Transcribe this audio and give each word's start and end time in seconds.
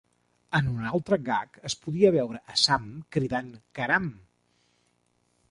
En 0.59 0.69
un 0.69 0.87
altre 0.91 1.19
gag 1.27 1.59
es 1.71 1.75
podia 1.83 2.11
veure 2.17 2.41
a 2.53 2.57
Sam 2.63 2.89
cridant 3.17 3.53
'¡Caram! 3.81 4.11